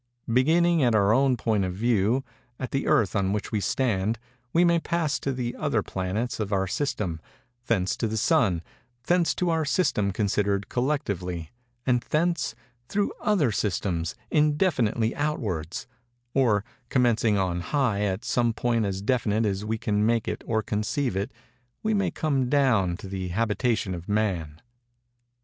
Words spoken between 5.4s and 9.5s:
other planets of our system—thence to the Sun—thence